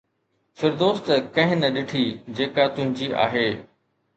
[0.57, 2.03] فردوس ته ڪنهن نه ڏٺي
[2.39, 3.49] جيڪا تنهنجي آهي